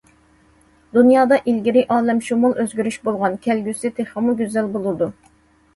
دۇنيادا 0.97 1.37
ئىلگىرى 1.51 1.83
ئالەمشۇمۇل 1.97 2.57
ئۆزگىرىش 2.65 2.99
بولغان، 3.07 3.37
كەلگۈسى 3.47 3.95
تېخىمۇ 4.01 4.39
گۈزەل 4.43 4.75
بولىدۇ. 4.77 5.15